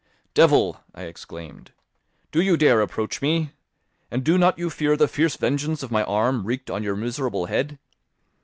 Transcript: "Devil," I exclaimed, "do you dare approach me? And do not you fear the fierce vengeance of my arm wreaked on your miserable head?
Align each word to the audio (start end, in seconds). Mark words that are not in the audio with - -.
"Devil," 0.33 0.79
I 0.95 1.03
exclaimed, 1.03 1.73
"do 2.31 2.41
you 2.41 2.57
dare 2.57 2.81
approach 2.81 3.21
me? 3.21 3.51
And 4.09 4.23
do 4.23 4.35
not 4.35 4.57
you 4.57 4.71
fear 4.71 4.97
the 4.97 5.07
fierce 5.07 5.37
vengeance 5.37 5.83
of 5.83 5.91
my 5.91 6.03
arm 6.05 6.43
wreaked 6.43 6.71
on 6.71 6.81
your 6.81 6.95
miserable 6.95 7.45
head? 7.45 7.77